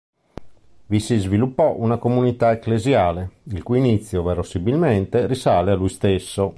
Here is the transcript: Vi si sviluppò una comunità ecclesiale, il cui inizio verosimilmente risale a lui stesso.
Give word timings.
Vi 0.87 0.99
si 0.99 1.15
sviluppò 1.19 1.75
una 1.77 1.97
comunità 1.99 2.51
ecclesiale, 2.51 3.33
il 3.51 3.61
cui 3.61 3.77
inizio 3.77 4.23
verosimilmente 4.23 5.27
risale 5.27 5.73
a 5.73 5.75
lui 5.75 5.89
stesso. 5.89 6.49